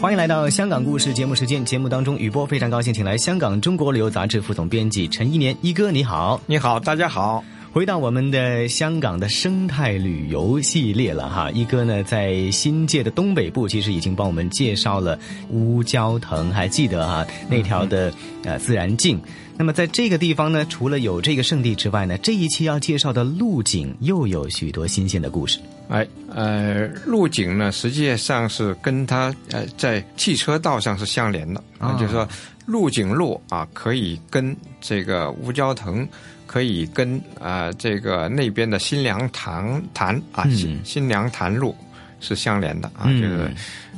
[0.00, 1.64] 欢迎来到香港故事节目时间。
[1.64, 7.44] 节目当中，雨波非常高兴，请来香港中国旅游杂志副总编辑陈一年一哥，你好，你好，大家好。
[7.76, 15.18] 回到我们的香港的生态旅游系列了哈，一哥呢在新界的东北部，其实已经帮我们介绍了
[15.50, 18.10] 乌蛟藤，还记得哈那条的
[18.44, 19.20] 呃自然径。
[19.58, 25.58] 那么在这个地方呢，除了有这个圣地之外呢，这一期要介绍的鹿景又有许多新鲜的故事。
[25.90, 32.26] 哎，呃，鹿景呢实际上是跟它呃在汽车道上是相连的啊，就是说
[32.64, 36.08] 鹿景路啊可以跟这个乌蛟腾。
[36.46, 41.76] 可以跟啊这个那边的新娘潭潭啊新新娘潭路
[42.20, 43.50] 是相连的啊，就是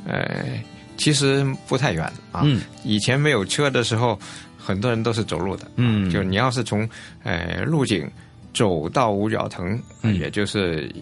[0.07, 0.59] 呃
[0.97, 2.45] 其实不太远啊。
[2.83, 4.19] 以前没有车的时候，
[4.57, 5.71] 很多人都是走路的。
[5.77, 6.89] 嗯，就你要是从
[7.23, 8.11] 呃路景
[8.53, 10.93] 走到五角腾，也就是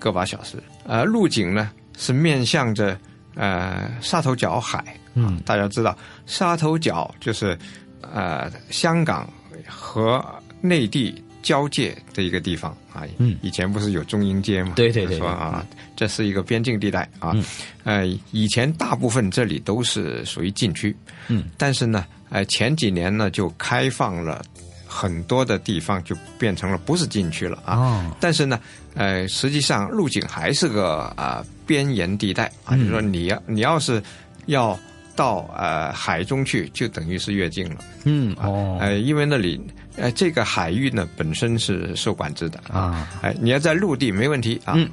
[0.00, 0.56] 个把小时。
[0.84, 2.98] 呃，路景呢是面向着
[3.34, 4.82] 呃沙头角海。
[5.14, 5.96] 嗯，大家知道
[6.26, 7.56] 沙头角就是
[8.00, 9.30] 呃香港
[9.68, 10.24] 和。
[10.66, 13.04] 内地交界的一个地方啊。
[13.18, 14.72] 嗯，以前不是有中英街吗？
[14.76, 17.32] 对对对说啊，这是一个边境地带啊。
[17.34, 17.44] 嗯
[17.84, 20.96] 呃，以前大部分这里都是属于禁区。
[21.28, 24.42] 嗯，但是呢，呃，前几年呢就开放了。
[24.86, 28.60] 很多的地方就变成了不是禁区了啊，哦、但是呢，
[28.94, 34.00] 呃，实际上路景还是个啊、呃、边沿地带啊，就是说你要你要是
[34.46, 34.78] 要
[35.16, 37.80] 到呃海中去，就等于是越境了。
[38.04, 39.60] 嗯哦，呃，因为那里
[39.96, 44.88] 呃这个海域呢本身是受管制的啊，哎，你要在陆地没问题啊，嗯、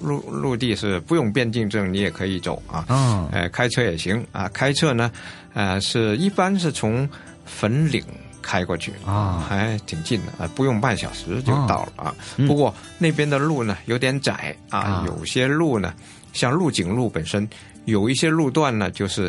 [0.00, 5.10] 陆陆地是不用边境证你也可以走啊，哦，呃，开车也行啊，开车呢，
[5.54, 7.08] 呃，是一般是从
[7.44, 8.02] 粉岭。
[8.42, 12.14] 开过去啊，还挺近的啊，不用半小时就到了啊。
[12.36, 15.92] 嗯、不过那边的路呢有点窄啊，啊有些路呢，
[16.32, 17.48] 像陆景路本身
[17.86, 19.26] 有一些路段呢，就是，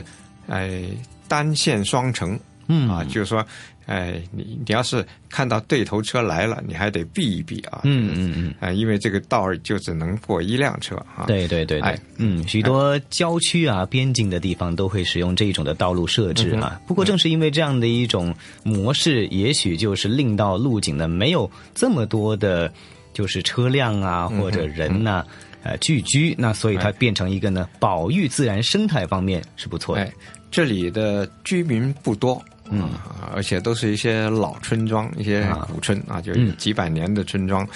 [0.47, 0.81] 哎、呃，
[1.27, 3.43] 单线双程，嗯啊，就是说，
[3.87, 7.81] 哎，你你要是看到对头车来了，你还得避一避啊。
[7.85, 11.25] 嗯嗯嗯，啊，因为这个道儿就只能过一辆车啊。
[11.25, 16.79] 对对对对，哎、嗯，许多郊区啊、边境的地方都会使用这种的道路设置啊。
[16.79, 22.71] 嗯、不过正是因为这样的一种模式，也许就是令到路景呢没有这么多的，
[23.13, 25.25] 就是车辆啊或者人呐、啊。
[25.27, 25.33] 嗯
[25.63, 30.01] 呃，聚居，那所以它变成一个呢，保育自然生态方面是不错的。
[30.03, 30.13] 哎，
[30.49, 37.67] 这里的居民不多，嗯、啊，而且都是一些老村庄，一些古村啊，就几百年的村庄。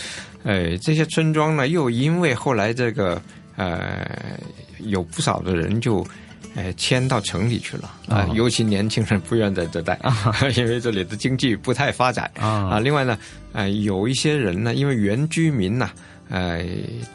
[0.43, 3.21] 嗯、呃，这些村庄呢，又因为后来这个
[3.55, 4.07] 呃，
[4.79, 6.05] 有不少的人就。
[6.53, 10.13] 呃，迁到城里去了啊、哦，尤其年轻人不愿在这待，啊、
[10.57, 12.77] 因为这里的经济不太发展啊。
[12.77, 13.17] 另外呢，
[13.53, 15.95] 呃，有一些人呢，因为原居民呢、啊，
[16.27, 16.65] 呃，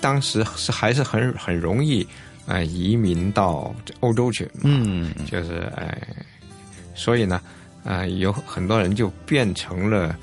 [0.01, 2.07] 当时是还是很很容易
[2.47, 5.95] 呃移民到欧洲去，嗯，就是呃，
[6.95, 7.39] 所以呢，
[7.87, 10.15] 呃，有很多人就变成了。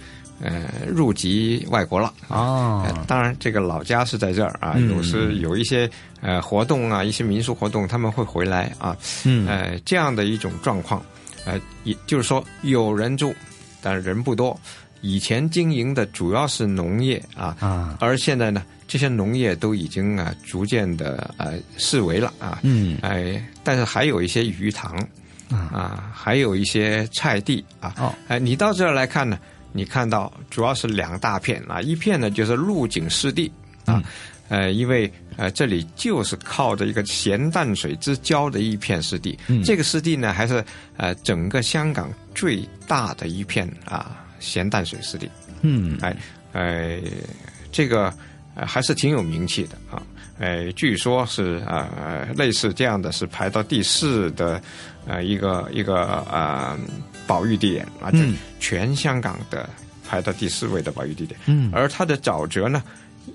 [0.41, 3.05] 呃，入籍外国了啊、呃。
[3.07, 4.74] 当然，这个老家是在这儿啊。
[4.76, 5.89] 嗯、有时有一些
[6.20, 8.97] 呃活动啊，一些民俗活动，他们会回来啊。
[9.24, 9.47] 嗯。
[9.47, 11.01] 呃，这样的一种状况，
[11.45, 13.34] 呃，也就是说有人住，
[13.82, 14.59] 但人不多。
[14.99, 22.59] 以前经营的主要是农业啊，啊，而现在呢，这些农业都已经啊逐渐的呃式微了啊。
[22.64, 22.97] 嗯。
[23.01, 24.97] 哎、呃，但是还有一些鱼塘
[25.53, 27.93] 啊，还有一些菜地啊。
[27.97, 28.13] 哦。
[28.27, 29.39] 哎、呃，你到这儿来看呢。
[29.75, 33.51] 你看到主要是两大片啊，一片呢就是陆景湿地
[33.85, 34.03] 啊，
[34.49, 40.63] 嗯、呃，因为呃这里就是靠着一个咸淡水之交的一片湿地，嗯、这个湿地呢还是
[40.95, 45.27] 呃整个香港最大的一片啊咸淡水湿地，
[45.63, 46.15] 嗯，哎，
[46.51, 46.99] 呃，
[47.71, 48.13] 这个
[48.53, 49.99] 呃还是挺有名气的啊，
[50.39, 54.61] 呃，据说是呃类似这样的是排到第四的
[55.05, 56.77] 呃一个一个呃。
[57.25, 58.17] 保育地点啊，就
[58.59, 59.67] 全香港的
[60.05, 61.39] 排到第四位的保育地点。
[61.45, 62.84] 嗯，而它的沼泽呢，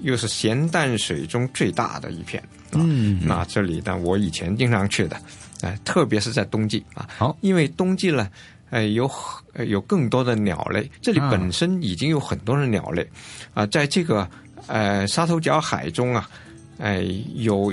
[0.02, 2.40] 又是咸淡水中最大的一片。
[2.72, 5.16] 啊、嗯，那这里呢，我以前经常去的，
[5.62, 7.08] 哎、呃，特别是在冬季啊。
[7.16, 8.28] 好，因为冬季呢，
[8.68, 9.10] 呃，有
[9.54, 13.02] 呃有更多的鸟类，这里本身已经有很多的鸟类
[13.54, 14.28] 啊、呃，在这个
[14.66, 16.28] 呃沙头角海中啊，
[16.78, 17.02] 哎、呃、
[17.34, 17.72] 有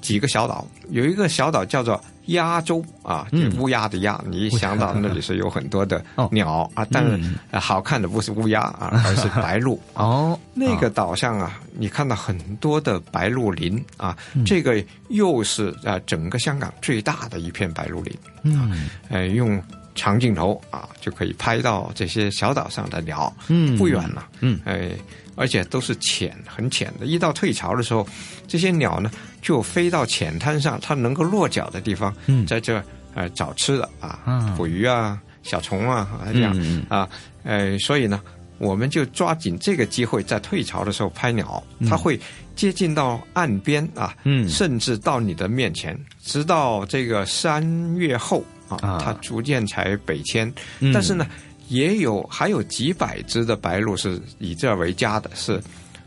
[0.00, 2.00] 几个小岛，有一个小岛叫做。
[2.26, 7.20] 鸭洲啊，就乌鸦的鸦，你一想到那里是有很多的鸟啊，但是、
[7.52, 9.78] 呃、好看的不是乌鸦啊，而是白鹭。
[9.94, 18.12] 哦，那个岛上啊，你看到很多的白鹭林啊，这个又是啊整个香港最大的一片白鹭林。
[18.42, 19.62] 嗯，哎，用
[19.94, 23.32] 长镜头啊就可以拍到这些小岛上的鸟。
[23.46, 24.26] 嗯，不远了。
[24.40, 24.90] 嗯，哎。
[25.36, 28.08] 而且都是浅很浅的，一到退潮的时候，
[28.48, 29.10] 这些鸟呢
[29.42, 32.82] 就飞到浅滩上，它能够落脚的地方，嗯，在这
[33.14, 34.54] 呃找吃的啊，啊。
[34.56, 37.06] 捕鱼啊、小虫啊这样、嗯、啊，
[37.44, 38.20] 呃，所以呢，
[38.56, 42.18] 我们就抓紧这个机会，在退潮的时候拍鸟，嗯、它会
[42.54, 47.62] 接近到岸边啊，嗯，甚至到你的面前，直到这个三
[47.96, 48.98] 月后啊，啊。
[49.04, 51.26] 它逐渐才北迁，嗯、但是呢。
[51.68, 55.60] 也有还有几百只的白鹭是以这为家的，是，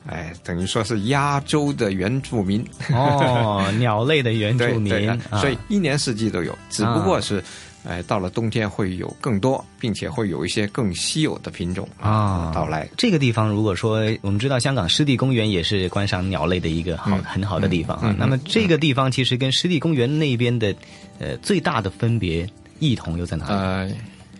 [0.07, 7.43] 哎，等于说是亚洲的原住民哦，鸟类的原住民， 对对所以一年四季都有，只不过是，
[7.83, 12.87] 哎，到了冬天会有更多，并且会有一些更稀有的品种啊到来。
[12.95, 20.73] 这个地方如果说我们知道香港湿地公园也是观赏鸟类的一个好、嗯、很好的地方啊，嗯、那么这个地方其实跟湿地公园那边的
[21.19, 22.47] 呃最大的分别
[22.79, 23.53] 异同又在哪里？
[23.53, 23.91] 呃。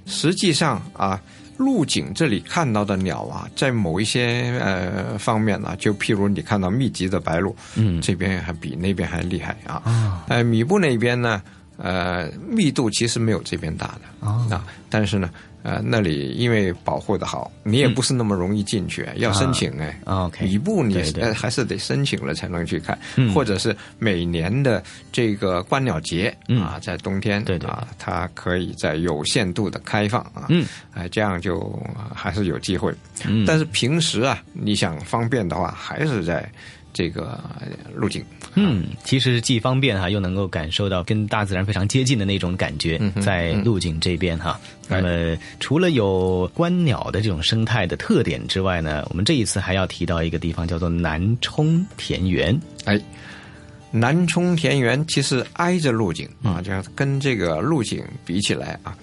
[0.10, 1.22] 实际上啊，
[1.58, 9.76] 陆景这里看到的鸟啊，在某一些呃方面呢、啊，就譬如你看到密集的白鹭，嗯，这边还比那边还厉害啊。
[9.86, 11.42] 啊，呃，米布那边呢，
[11.78, 14.02] 呃，密度其实没有这边大的。
[14.28, 15.30] 哦啊，但是呢，
[15.62, 20.00] 呃，那里因为保护的好，你也不是那么容易进去，要申请哎。
[20.06, 20.96] 啊 OK，一部你
[21.34, 23.34] 还是得申请了才能去看，嗯。
[23.34, 24.82] 或者是每年的
[25.12, 26.62] 这个观鸟节、嗯。
[26.62, 31.60] 啊，在冬天啊，它可以在有限度的开放啊，嗯，哎、这样就
[31.96, 32.94] 啊还是有机会。
[33.28, 33.44] 嗯。
[33.46, 36.50] 但是平时啊，你想方便的话，还是在
[36.94, 38.24] 这个呃路径。
[38.56, 44.60] 嗯，其实既方便哈，又能够感受到跟大自然非常接近的那种感觉，在路景这边哈。
[44.88, 52.60] 那么除了有观鸟的这种生态的特点之外呢，我们这一次还要提到一个地方，叫做南充田园。
[52.86, 53.00] 哎，
[53.92, 58.98] 南充田园其实挨着路景嗯啊，就跟这个路景比起来啊，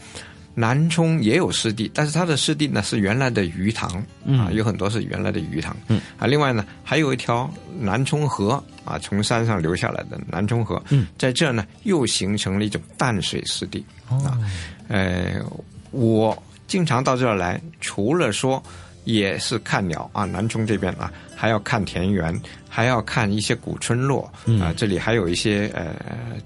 [0.59, 5.77] 南充也有湿地，但是它的湿地呢是原来的鱼塘啊，有很多是原来的鱼塘。
[5.89, 7.49] 嗯啊，另外呢还有一条
[7.79, 8.53] 南充河
[8.83, 14.39] 啊，从山上流下来的南充河，嗯，在这呢又形成了一种淡水湿地哦啊。
[14.89, 15.35] 呃，
[15.91, 18.63] 我经常到这儿来，除了说
[19.05, 22.35] 也是看鸟啊，南充这边啊，还要看田园，
[22.69, 24.59] 还要看一些古村落嗯。
[24.61, 24.73] 啊。
[24.75, 25.95] 这里还有一些呃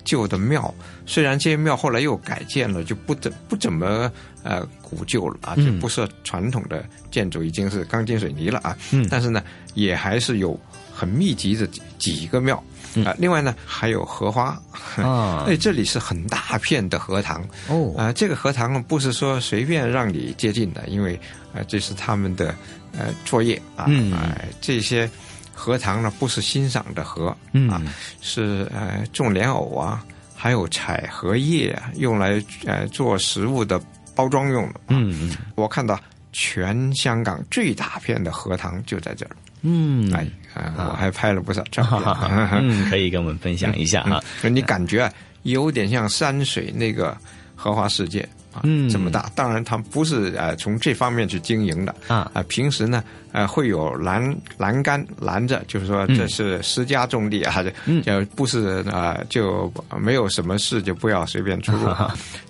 [0.05, 0.75] 旧的庙，
[1.07, 4.11] 虽然这些庙后来又改建了，就不怎不怎么
[4.43, 5.65] 呃古旧了啊，嗯。
[5.65, 8.77] 就不是传统的建筑，已经是钢筋水泥了啊。
[8.91, 9.07] 嗯。
[9.09, 9.43] 但是呢，
[9.75, 10.59] 也还是有
[10.93, 12.63] 很密集的几几个庙。
[13.07, 14.61] 啊，另外呢，还有荷花。
[14.99, 15.45] 啊。
[15.47, 17.47] 哎，这里是很大片的荷塘。
[17.69, 17.95] 哦。
[17.97, 21.15] 啊、这个荷塘呢，不是说随便让你接近的，因为
[21.53, 22.55] 啊、这是他们的
[22.99, 25.09] 呃作业啊，嗯哎这些
[25.55, 27.83] 荷塘呢不是欣赏的荷，嗯啊，
[28.21, 33.81] 是呃种莲藕啊，还有采荷叶啊，用来呃做食物的
[34.15, 34.81] 包装用的。
[34.89, 35.99] 嗯我看到
[36.33, 39.37] 全香港最大片的荷塘就在这儿。
[39.63, 42.31] 嗯，哎，啊我还拍了不少照片。
[42.63, 44.23] 嗯，可以跟我们分享一下哈。
[44.43, 45.13] 嗯你感觉啊
[45.43, 47.17] 有点像山水那个
[47.55, 49.31] 荷花世界啊，嗯这么大。
[49.35, 52.43] 当然，他不是呃从这方面去经营的啊啊。
[52.49, 61.89] 平时呢，呃会有栏栏杆拦着，就是说嗯这是私家种地啊，嗯就不是啊就没有什么事就不要随便出入。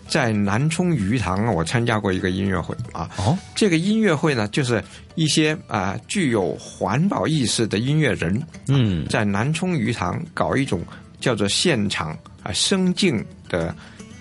[0.09, 3.09] 在南充鱼塘啊，我参加过一个音乐会啊。
[3.19, 4.83] 哦，这个音乐会呢，就是
[5.15, 10.83] 一些啊、具有环保意识的音乐人，嗯，在南充鱼塘搞一种
[11.21, 12.11] 叫做现场
[12.43, 13.73] 啊声境的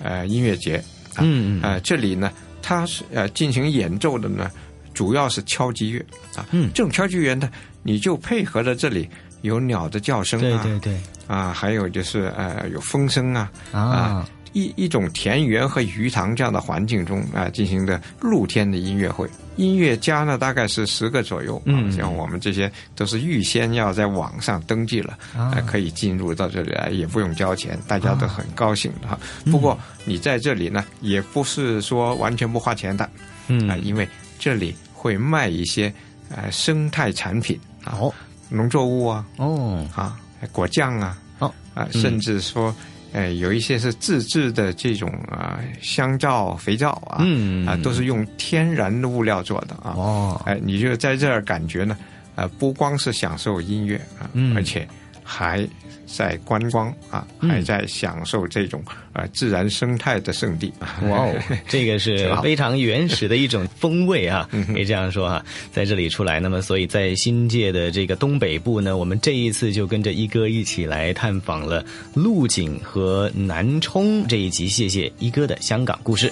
[0.03, 0.83] 呃音乐节。
[1.19, 4.49] 啊、嗯嗯呃，这里呢，它是呃进行演奏的呢，
[4.93, 5.99] 主要是敲击乐
[6.35, 6.45] 啊。
[6.51, 7.49] 嗯，这种敲击乐呢，
[7.83, 9.07] 你就配合着这里
[9.41, 14.27] 有鸟的叫声啊，对对对，啊，还有就是呃有风声啊啊。
[14.53, 19.29] 一一种田园和鱼塘这样的环境中啊、进行的露天的音乐会，
[19.59, 21.89] 音乐家呢大概是十个左右，嗯。
[21.89, 25.51] 啊，像我们这些都是预先要在网上登记了，啊。
[25.53, 29.19] 呃可以进入到这里来，也不用交钱，大家都很高兴的哈。
[29.43, 29.51] 嗯。
[29.51, 33.09] 不过你在这里呢，也不是说完全不花钱的，
[33.49, 33.69] 嗯。
[33.69, 34.07] 啊、因为
[34.39, 35.93] 这里会卖一些
[36.29, 38.13] 呃生态产品啊，哦。
[38.47, 39.85] 农作物啊，哦。
[39.93, 40.17] 啊
[40.53, 41.53] 果酱啊，哦。
[41.73, 42.01] 啊，嗯。
[42.01, 42.73] 甚至说。
[43.11, 47.65] 呃，有一些是自制的这种啊、香皂、肥皂啊，嗯。
[47.65, 49.93] 啊，都是用天然的物料做的啊。
[49.95, 51.97] 哦，哎，你就在这儿感觉呢，
[52.35, 54.55] 呃，不光是享受音乐啊，嗯。
[54.55, 54.87] 而且
[55.23, 55.67] 还
[56.11, 58.83] 在观光啊，嗯还在享受这种
[59.13, 60.73] 呃自然生态的圣地。
[61.09, 61.35] 哇哦，
[61.67, 66.39] 这个是非常原始的一种风味啊， 嗯可以这样说哈、在这里出来。
[66.39, 74.67] 那么，所以在新界的这个东北部呢，我们这一次就跟着一哥一起来探访了鹿景和南充这一集。
[74.67, 76.31] 谢谢一哥的香港故事。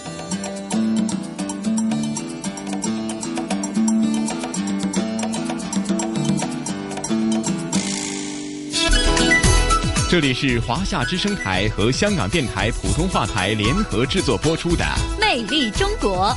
[10.10, 14.86] 这里是华夏之声台和香港电台普通话台联合制作播出的
[15.20, 16.28] 《魅力中国》。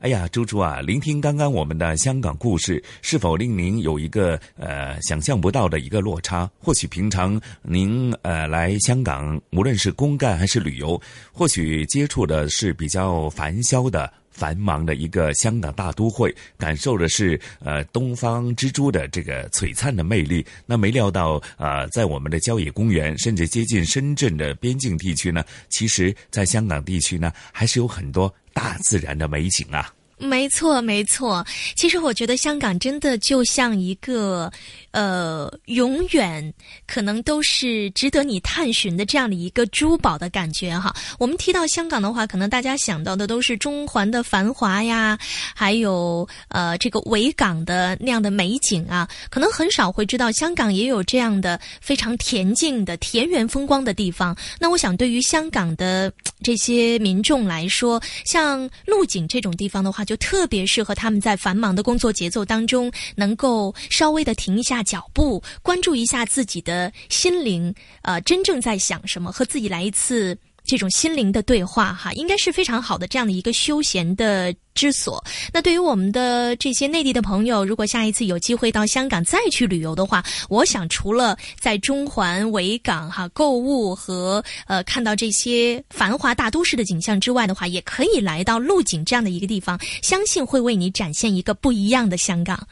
[0.00, 6.50] 哎呀，猪猪啊，聆听刚刚我们的香港故事，是否令您有一个呃想象不到的一个落差？
[6.58, 11.00] 或许平常您呃来香港，无论是公干还是旅游，
[11.32, 14.12] 或许接触的是比较繁嚣的。
[14.32, 20.44] 繁忙的一个香港大都会，感受的是呃东方之珠的这个璀璨的魅力。
[20.66, 29.92] 那没料到啊，在我们的郊野公园，甚至接近深圳的边境地区呢，其实在香港地区呢，还是有很多大自然的美景啊。
[30.22, 31.44] 没错，没错。
[31.74, 34.50] 其实我觉得香港真的就像一个，
[34.92, 36.54] 呃，永远
[36.86, 40.94] 可能都是值得你探寻的这样的一个珠宝的感觉哈。
[41.18, 45.18] 我们提到香港的话，可能大家想到的都是中环的繁华呀，
[45.54, 54.36] 还有呃这个维港的那样的美景啊，可能很少会知道香港也有这样的非常恬静的田园风光的地方。
[54.60, 56.12] 那我想，对于香港的
[56.44, 75.22] 这些民众来说，像鹿景这种地方的话，就就特别适合他们在繁忙的工作节奏当中，能够稍微的停一下脚步，关注一下自己的心灵，呃，真正在想什么，和自己来一次这种心灵的对话，哈，应该是非常好的这样的一个休闲的之所。
[75.52, 92.66] 那对于我们的这些内地的朋友，如果下一次有机会到香港再去旅游的话，我想除了在中环维港哈购物和呃看到这些繁华大都市的景象之外的话，也可以来到鹿景这样的一个地方，相信会为你展现一个不一样的香港。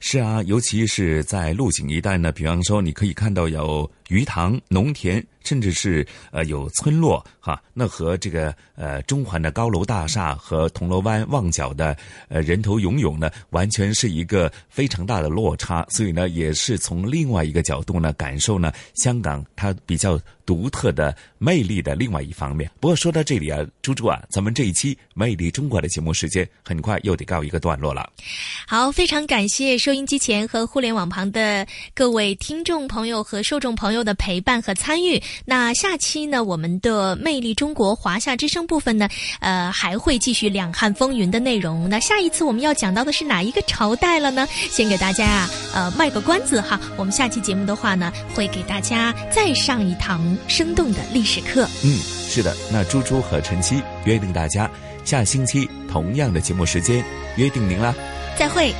[0.00, 7.62] 是啊，尤其是在鹿景一带呢，比方说你可以看到有鱼塘、农田，甚至是呃有村落哈。
[7.72, 11.96] 那和这个呃中环的高楼大厦和铜锣湾旺角的
[12.28, 15.86] 呃人头涌涌呢，完全是一个非常大的落差。
[15.90, 22.70] 所以呢，也是从另外一个角度呢，感受呢香港它比较独特的魅力的另外一方面。
[22.78, 28.08] 不过说到这里啊，猪猪啊，咱们这一期《魅力中国》的节目时间很快又得告一个段落了。
[28.66, 35.20] 好，非常感谢收音机前和互联网旁的各位听众朋友和受众朋友友的陪伴和参与。
[35.44, 39.08] 那下期呢，我们的《魅力中国》华夏之声部分呢，
[39.40, 41.88] 呃，还会继续两汉风云的内容。
[41.88, 44.46] 那下一次我们要讲到的是哪一个朝代了呢？
[44.70, 46.78] 先给大家啊，呃，卖个关子哈。
[46.96, 51.66] 我们下期节目的话呢，会给大家再上一堂生动的历史课。
[51.82, 52.54] 嗯，是的。
[52.70, 54.70] 那猪猪和晨曦约定大家
[55.04, 57.02] 下星期同样的节目时间
[57.36, 57.94] 约定您啦。
[58.38, 58.74] 再会。